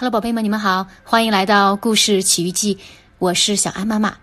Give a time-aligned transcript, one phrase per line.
[0.00, 2.78] Hello，宝贝们，你们好，欢迎来到故事奇遇记，
[3.18, 4.16] 我是小安妈妈。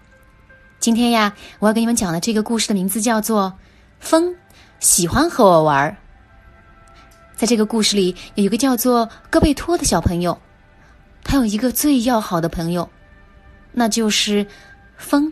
[0.79, 3.53] 今天呀，我要给你们讲的这个故事的名字叫做
[3.99, 4.35] 《风
[4.79, 5.91] 喜欢和我玩》。
[7.35, 10.41] 在这个故事里，有一个叫做戈贝托的小朋友，
[11.23, 12.89] 他有一个最要好的朋友，
[13.71, 14.47] 那就是
[14.97, 15.31] 风。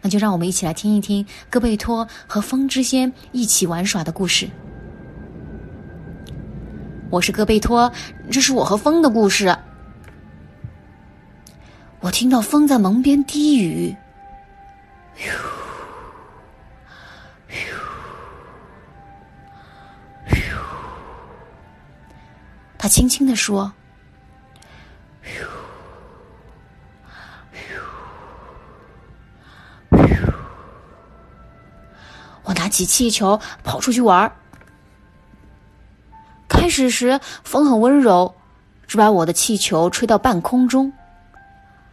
[0.00, 4.48] 那就让我们一起来听一听戈贝托和风之间一起玩耍的故事。
[7.10, 7.92] 我是戈贝托，
[8.30, 9.58] 这是我和风的故事。
[11.98, 13.92] 我听到风在门边低语：“，”
[22.78, 23.72] 他轻轻地说：“，”
[32.44, 34.30] 我拿起气球跑出去玩儿。
[36.70, 38.34] 始时风很温柔，
[38.86, 40.92] 只把我的气球吹到半空中。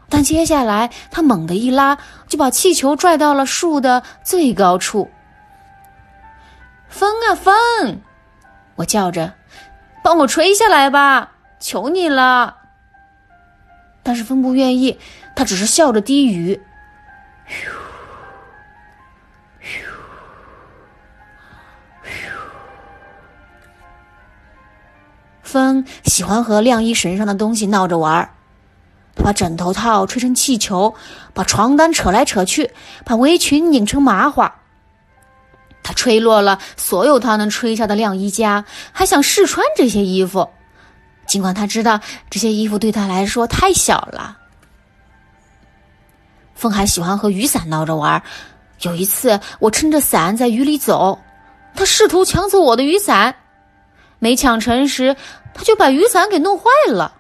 [0.09, 1.97] 但接下来他猛地一拉，
[2.29, 5.09] 就把气球拽到了树的最高处。
[6.87, 7.99] 风啊风！
[8.75, 9.33] 我叫着，
[10.02, 12.55] 帮我吹下来吧，求你了。
[14.02, 14.97] 但是风不愿意，
[15.35, 16.61] 他只是笑着低语。
[25.58, 28.30] 风喜欢和晾衣绳上的东西闹着玩儿，
[29.16, 30.94] 他把枕头套吹成气球，
[31.33, 32.69] 把床单扯来扯去，
[33.03, 34.53] 把围裙拧成麻花。
[35.81, 40.47] 他吹落了所有他能吹下的晾衣架，还想试穿这些衣服，
[41.25, 41.99] 尽管他知道
[42.30, 44.38] 这些衣服对他来说太小了。
[46.53, 48.21] 风还喜欢和雨伞闹着玩儿。
[48.81, 51.17] 有一次，我撑着伞在雨里走，
[51.73, 53.36] 他试图抢走我的雨伞。
[54.19, 55.15] 没抢成时，
[55.53, 57.13] 他就把雨伞给弄坏了。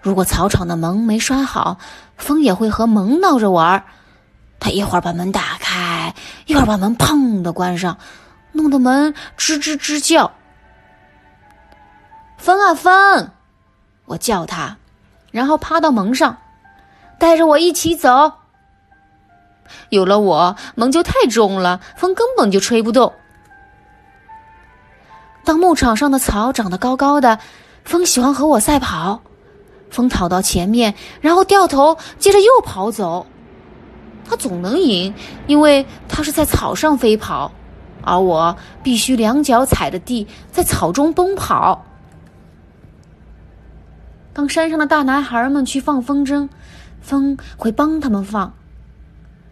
[0.00, 1.78] 如果草场的门没拴好，
[2.16, 3.84] 风也会和门闹着玩儿。
[4.60, 6.14] 他一会儿把门打开，
[6.46, 7.98] 一会儿把门砰的关上，
[8.52, 10.32] 弄得门吱吱吱叫。
[12.36, 13.30] 风啊风，
[14.04, 14.76] 我叫他，
[15.30, 16.36] 然后趴到门上，
[17.18, 18.32] 带着我一起走。
[19.88, 23.14] 有了我，门就太重了，风根本就吹不动。
[25.44, 27.38] 当牧场上的草长得高高的，
[27.84, 29.20] 风喜欢和我赛跑。
[29.90, 33.26] 风跑到前面，然后掉头，接着又跑走。
[34.28, 35.14] 他总能赢，
[35.46, 37.52] 因为他是在草上飞跑，
[38.02, 41.84] 而我必须两脚踩着地，在草中奔跑。
[44.32, 46.48] 当山上的大男孩们去放风筝，
[47.00, 48.54] 风会帮他们放。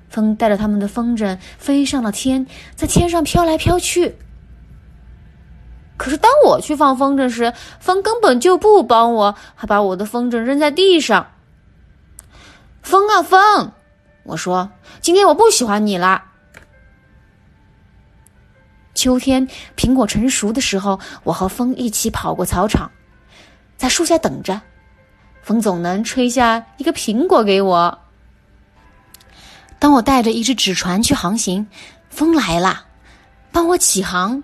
[0.08, 4.16] 风带着他们的风筝飞上了天，在天上飘来飘去。
[6.02, 11.24] 可是当我去放风筝时，风根本就不帮我，还把我的风筝扔在地上。
[12.82, 13.70] 风啊风，
[14.24, 14.68] 我说，
[15.00, 16.24] 今天我不喜欢你啦。
[18.94, 19.46] 秋天
[19.76, 22.90] 苹果成熟的时候，我和风一起跑过草场，
[23.76, 24.60] 在树下等着，
[25.40, 27.96] 风总能吹下一个苹果给我。
[29.78, 31.64] 当我带着一只纸船去航行，
[32.10, 32.86] 风来了，
[33.52, 34.42] 帮我起航。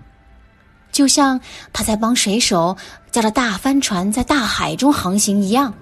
[0.91, 1.39] 就像
[1.71, 2.75] 他在帮水手
[3.11, 5.73] 驾着大帆船在大海中航行一样。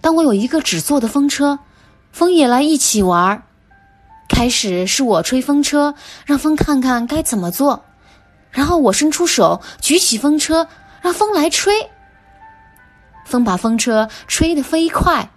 [0.00, 1.58] 当我有一个纸做的风车，
[2.12, 3.42] 风也来一起玩儿。
[4.28, 5.94] 开始是我吹风车，
[6.24, 7.84] 让风看看该怎么做，
[8.50, 10.66] 然后我伸出手举起风车，
[11.00, 11.74] 让风来吹。
[13.24, 15.28] 风把风车吹得飞快，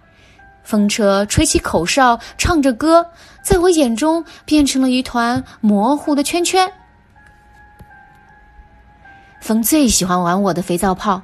[0.62, 3.04] 风车吹起口哨，唱着歌，
[3.42, 6.72] 在我眼中变成了一团模糊的圈圈。
[9.40, 11.20] 风最喜欢玩我的肥皂泡，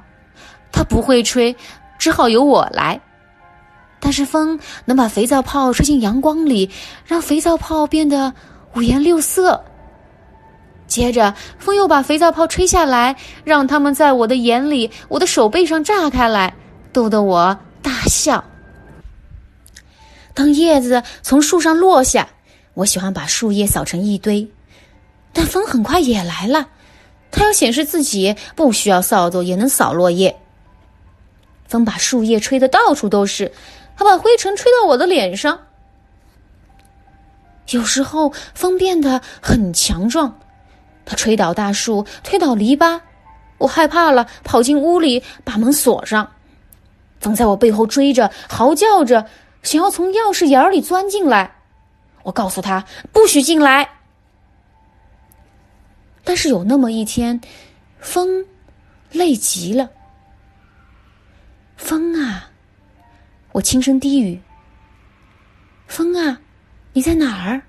[0.71, 1.55] 它不会吹，
[1.97, 2.99] 只好由我来。
[3.99, 6.69] 但是风能把肥皂泡吹进阳光里，
[7.05, 8.33] 让肥皂泡变得
[8.75, 9.63] 五颜六色。
[10.87, 16.53] 接着，风又把肥皂泡吹下来，让它们在我的眼里、我的手背上炸开来，
[16.93, 18.43] 逗得我大笑。
[20.33, 22.27] 当叶子从树上落下，
[22.73, 24.47] 我喜欢把树叶扫成一堆，
[25.33, 26.67] 但风很快也来了。
[27.31, 30.39] 他要显示自己不需要扫帚也能扫落叶。
[31.67, 33.51] 风把树叶吹得到处都是，
[33.93, 35.59] 还把灰尘吹到我的脸上。
[37.71, 40.39] 有时候风变得很强壮，
[41.05, 43.01] 它吹倒大树，推倒篱笆。
[43.57, 46.31] 我害怕了，跑进屋里，把门锁上。
[47.19, 49.25] 风在我背后追着，嚎叫着，
[49.63, 51.55] 想要从钥匙眼里钻进来。
[52.23, 53.96] 我告诉他不许进来。
[56.27, 57.39] 但是有那么一天，
[58.01, 58.45] 风
[59.13, 59.89] 累极了。
[61.77, 62.51] 风啊，
[63.53, 64.41] 我轻声低语
[65.87, 66.41] ：“风啊，
[66.91, 67.61] 你在哪儿？”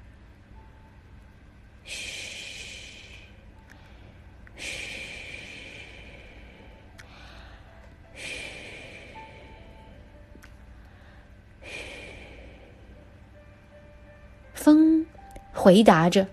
[14.53, 15.07] 风
[15.53, 16.27] 回答着，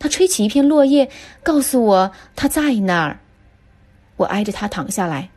[0.00, 1.08] 他吹起一片落叶，
[1.44, 3.20] 告诉我他在那儿。
[4.16, 5.28] 我挨着他躺下来，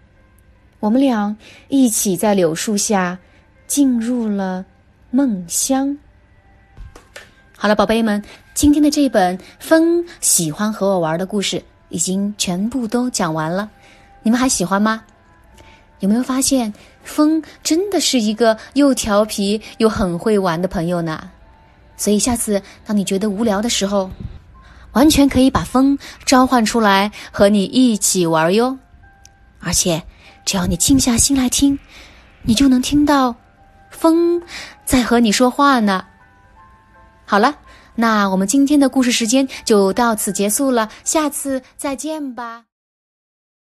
[0.80, 1.38] 我们俩
[1.68, 3.20] 一起在柳树下
[3.68, 4.66] 进入了
[5.12, 5.96] 梦乡。
[7.58, 8.24] 好了，宝贝们，
[8.54, 13.70] 今天的这本《风喜欢和我玩》的故事已经全部都讲完了，
[14.22, 15.04] 你们还喜欢吗？
[16.00, 16.74] 有没有发现，
[17.04, 21.30] 风真的是一个又调皮又很会玩的朋友呢？
[21.96, 24.10] 所以下次当你觉得无聊的时候，
[24.94, 28.78] 完全可以把风召唤出来和你一起玩哟。
[29.60, 30.02] 而且
[30.46, 31.78] 只要你静下心来听，
[32.42, 33.36] 你就能听到
[33.90, 34.42] 风
[34.86, 36.06] 在和你说话呢。
[37.26, 37.56] 好了，
[37.96, 42.66] 那我们今天的故事时间就到此结束了，下次再见吧。